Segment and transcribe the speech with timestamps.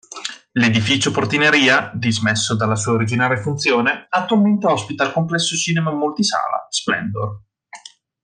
[0.53, 7.39] L'edificio-portineria, dismesso dalla sua originaria funzione, attualmente ospita il complesso cinema multisala "Splendor".